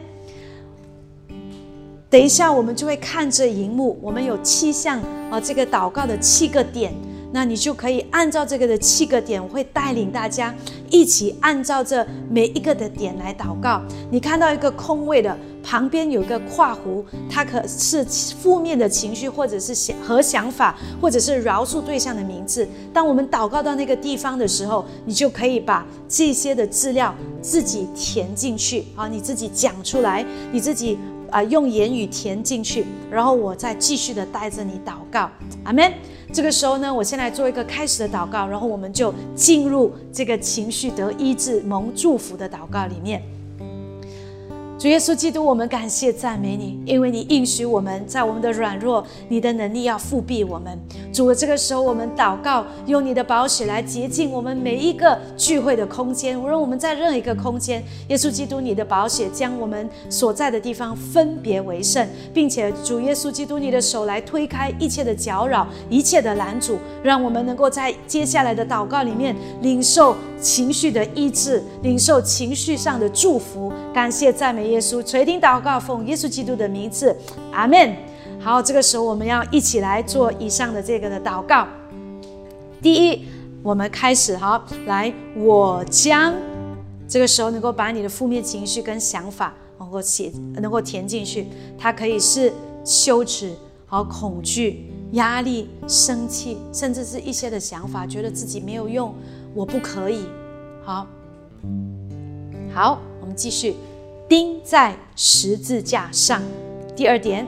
[2.09, 5.01] 等一下，我们就会看这荧幕，我们有七项
[5.31, 6.93] 啊，这个祷告的七个点。
[7.33, 10.55] 那你就可以按照这个的七个点，我会带领大家
[10.91, 13.81] 一起按照这每一个的点来祷告。
[14.11, 22.69] 你看到一个空位的旁边有个括弧，它可是负面的情绪，或者是想和想法，或者是饶恕对象的名字。
[22.93, 30.23] 当我们祷告到那个地方的时候，你就可以把这些的资料自己填进去啊，你自己讲出来，
[30.53, 30.99] 你自己
[31.31, 35.31] 啊用言语填进去，然后我再继续的带着你祷告。
[35.65, 35.91] 阿门。
[36.33, 43.23] 这个时候呢，我先来做一个开始的祷告，然后我们就进入这个情绪得医治、蒙祝福的祷告里面。
[44.83, 50.77] 主耶稣基督，我们感谢赞美你，因为你应许我们在我们的软弱，你的能力要复辟我们。
[51.13, 56.37] 主，这个时候我们祷告，用你的宝血来洁净我们每一个聚会的空间。
[56.37, 62.05] 无论我们在任何一个空间，耶稣基督，你的宝血将我们所在的地方分别为圣，
[62.35, 73.73] 并且主耶稣基督，你的手来推开一切的搅扰，一切的拦阻，让我们能够在接下来的祷告里面领受情绪的医治，领受情绪上的祝福。
[73.95, 74.69] 感谢赞美。
[74.69, 77.17] 耶稣垂听祷告，奉耶稣基督的名字，
[77.53, 77.95] 阿门。
[78.41, 81.67] 好，这个时候我们要一起来做以上的这个的祷告。
[82.83, 83.25] 第一，
[83.63, 86.35] 我们开始，好，来，我将
[87.07, 91.47] 这个时候能够把你的负面情绪跟想法能够写，能够填进去。
[91.79, 92.53] 它可以是
[92.85, 93.53] 羞耻、
[93.87, 99.15] 和恐惧、压力、生气，甚至是一些的想法，觉得自己没有用，
[99.55, 100.25] 我不可以。
[100.83, 101.07] 好，
[102.73, 103.77] 好，我们继续。
[104.29, 106.43] 钉在十字架上。
[106.97, 107.47] 第二点，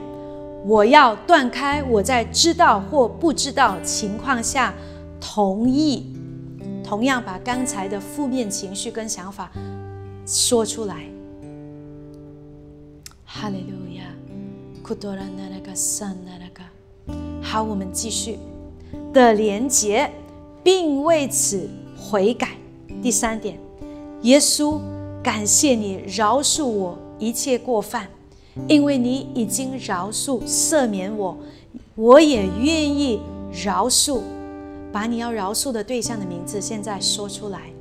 [0.65, 4.75] 我要断开我在知道或不知道情况下
[5.21, 6.15] 同意，
[6.83, 9.51] 同样把刚才的负面情绪跟想法
[10.27, 11.05] 说出来。
[13.25, 14.05] 哈利路亚，
[14.83, 16.63] 库多拉那那个圣那那个。
[17.43, 18.39] 好，我们继续
[19.13, 20.11] 的连接，
[20.63, 21.69] 并为此
[22.05, 22.51] 悔改。
[23.03, 23.59] 第三点，
[24.23, 24.79] 耶稣。
[25.23, 28.07] 感谢你饶恕我一切过犯，
[28.69, 31.35] 因为你已经饶恕赦免我，
[31.95, 33.23] 我也愿意
[33.65, 34.21] 饶恕。
[34.93, 37.73] 把你要饶恕的对象的名字现在说出来，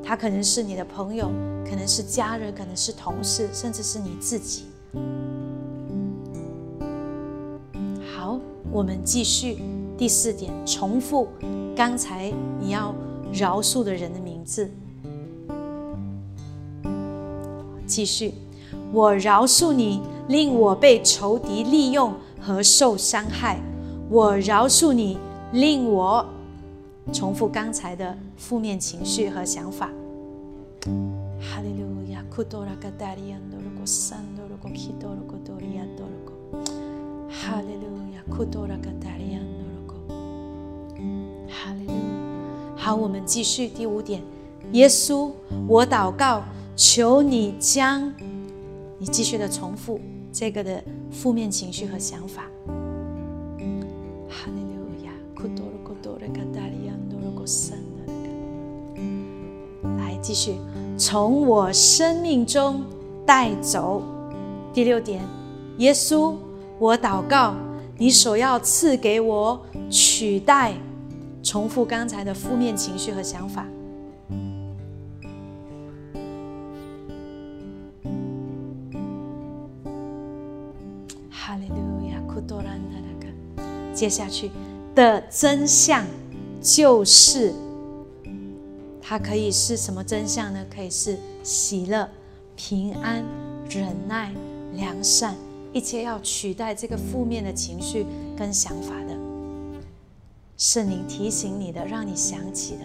[0.00, 1.28] 他可能是你的朋友，
[1.68, 4.66] 可能是家人，可能是同事，甚至是你自己。
[8.14, 8.38] 好，
[8.70, 9.58] 我们继续
[9.98, 11.26] 第四点，重复
[11.74, 12.94] 刚才你要
[13.32, 14.70] 饶恕的人的名字。
[17.86, 18.34] 继续，
[18.92, 23.60] 我饶恕你，令我被仇敌利用和受伤害。
[24.08, 25.18] 我饶恕你，
[25.52, 26.24] 令我
[27.12, 29.90] 重复刚才的负面情绪和想法。
[31.40, 36.32] 哈利路亚，库多拉格达利安多罗古山多罗古基多罗古多利亚多罗古。
[37.28, 39.94] 哈利路亚，库多拉格达利安多罗古。
[41.48, 42.09] 哈利路亚。
[42.90, 44.20] 好，我们继续第五点。
[44.72, 45.30] 耶稣，
[45.68, 46.42] 我祷告。
[46.74, 48.12] 求你将
[48.98, 50.00] 你继续的重复
[50.32, 50.82] 这个的
[51.12, 52.44] 负面情绪和想法。
[54.28, 55.12] 哈利路亚，
[59.98, 60.54] 来继续
[60.98, 62.82] 从我生命中
[63.24, 64.02] 带走。
[64.72, 65.22] 第六点，
[65.78, 66.34] 耶稣，
[66.80, 67.54] 我祷告
[67.98, 69.60] 你所要赐给我
[69.90, 70.74] 取代，
[71.42, 73.66] 重复刚才的负面情绪和想法。
[81.30, 84.50] 哈利路亚，库多兰的那个接下去
[84.94, 86.04] 的真相
[86.60, 87.52] 就是，
[89.00, 90.64] 它可以是什么真相呢？
[90.72, 92.08] 可以是喜乐、
[92.54, 93.24] 平安、
[93.68, 94.32] 忍耐、
[94.74, 95.34] 良善，
[95.72, 99.19] 一切要取代这个负面的情绪跟想法的。
[100.62, 102.80] 是您提醒你的，让你想起的。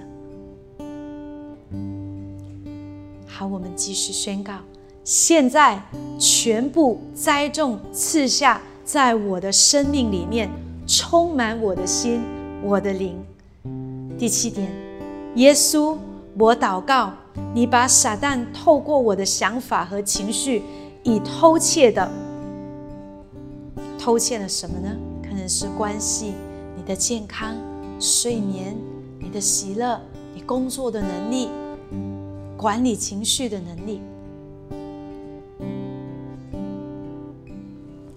[3.27, 4.53] 好，我们继续宣告：
[5.03, 5.77] 现在
[6.17, 10.49] 全部栽种、赐下在我的生命里面。
[10.87, 12.21] 充满我的心，
[12.63, 13.17] 我的灵。
[14.17, 14.71] 第七点，
[15.35, 15.97] 耶稣，
[16.37, 17.11] 我祷告，
[17.53, 20.61] 你把撒旦透过我的想法和情绪，
[21.03, 22.09] 以偷窃的，
[23.99, 24.95] 偷窃了什么呢？
[25.23, 26.33] 可能是关系、
[26.77, 27.55] 你的健康、
[28.05, 28.77] 睡眠、
[29.19, 29.99] 你的喜乐、
[30.35, 31.49] 你工作的能力、
[32.55, 33.99] 管理情绪的能力。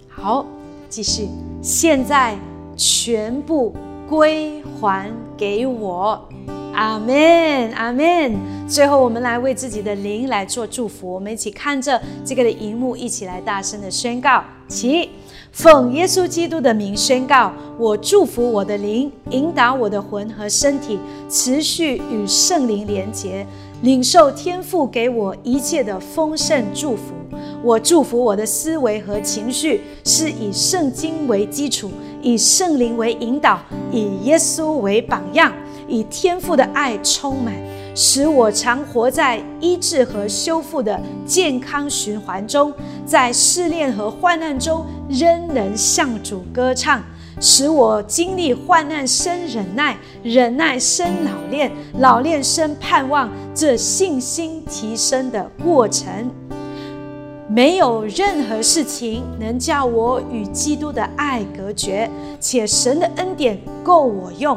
[0.06, 0.44] 好，
[0.90, 1.28] 继续，
[1.62, 2.36] 现在。
[2.80, 3.74] 全部
[4.08, 6.28] 归还给我。
[6.72, 8.36] 阿门，阿门。
[8.68, 11.12] 最后，我们来为自己的灵来做祝福。
[11.12, 15.10] 我们一起看着这个的荧幕，一起来大声的宣告：起，
[15.52, 23.46] 奉耶稣基督的名宣告，我祝福我的灵，引导我的魂和身体，持续与圣灵连结，
[23.82, 27.14] 领受天父给我一切的丰盛祝福。
[27.62, 31.90] 我祝福我的思维和情绪是以圣经为基础，
[32.22, 33.58] 以圣灵为引导，
[33.90, 35.52] 以耶稣为榜样。
[35.90, 37.54] 以天赋的爱充满，
[38.00, 42.72] 使我常活在医治和修复的健康循环中，
[43.04, 47.02] 在试炼和患难中仍能向主歌唱，
[47.40, 56.30] 使我经历患难生忍耐，忍耐生老练，老练生盼望，这信心提升的过程。
[57.50, 64.56] 没有任何事情能叫我与基督的爱隔绝，且神的恩典够我用。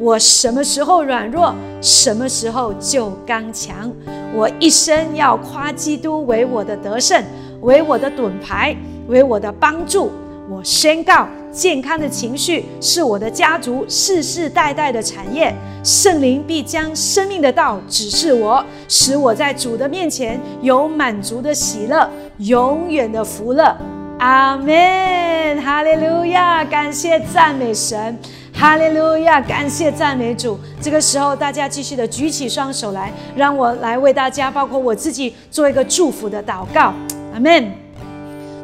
[0.00, 3.92] 我什么时候软弱，什么时候就刚强。
[4.34, 7.22] 我一生要夸基督为我的得胜，
[7.60, 8.74] 为我的盾牌，
[9.08, 10.10] 为我的帮助。
[10.48, 15.54] 我宣告，健康的情绪是我的家族世世代代的产业。
[15.84, 23.76] 圣灵必将生命的道指示我，使我在主的面前有满足的喜乐，永远的福乐。
[24.18, 28.18] 阿门，哈利路亚，感谢赞美神。
[28.60, 29.40] 哈利路亚！
[29.40, 30.60] 感谢赞美主。
[30.82, 36.92] 这个时候，大家继续的举起双手来，让我来为大家，包括我自己，做一个祝福的祷告。
[37.32, 37.89] 阿门。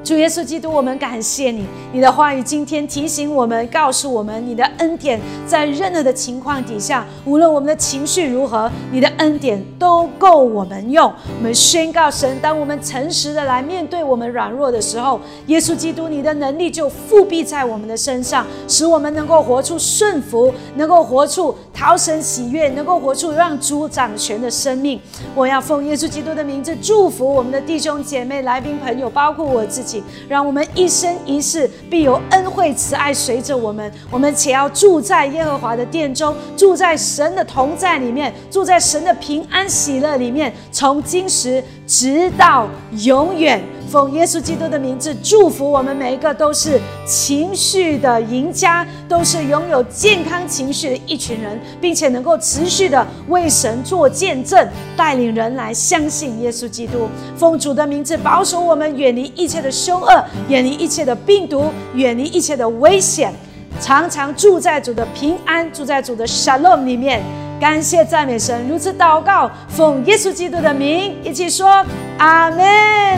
[0.06, 11.12] 主耶稣基督，我们感谢你，你的话语今天提醒我们，告诉我们你的恩典在任何的情况底下，无论我们的情绪如何，你的恩典都够我们用。
[11.36, 25.00] 我们宣告神，当我们诚实的来面对我们软弱的时候，耶稣基督，你的能力就复辟在我们的身上，使我们能够活出顺服，能够活出逃神喜悦，能够活出让主掌权的生命。
[25.34, 29.95] 我要奉耶稣基督的名字祝福我们的弟兄姐妹、来宾朋友，包括我自己
[30.28, 42.68] 让我们一生一世必有恩惠慈爱随着我们，我们且要住在耶和华的殿中，住在神的同在里面，住在神的平安喜乐里面，从今时直到
[43.04, 43.62] 永远。
[43.86, 57.08] 奉耶稣基督的名字祝福我们每一个，都是情绪的赢家，都是拥有健康情绪的一群人，并且能够持续的为神做见证，带领人来相信耶稣基督。
[57.36, 63.32] 奉主的名字保守我们，远离一切的凶恶，远离一切的病毒，远离一切的危险，
[63.80, 67.22] 常常住在主的平安，住在主的沙漏里面。
[67.58, 71.84] 感谢赞美神，如此祷告，奉耶稣基督的名，一起说
[72.18, 72.60] 阿门，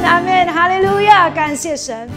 [0.04, 1.28] 阿门，哈利路亚！
[1.28, 2.08] 感谢神。